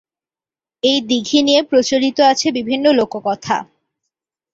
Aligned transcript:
এই 0.83 0.99
দিঘি 1.01 1.39
নিয়ে 1.43 1.61
প্রচলিত 1.63 2.17
আছে 2.31 2.47
বিভিন্ন 2.57 2.85
লোককথা। 2.91 3.57